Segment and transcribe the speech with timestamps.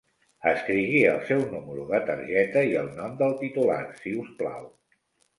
[0.51, 4.65] Escrigui el seu número de targeta i el nom del titular, si us plau.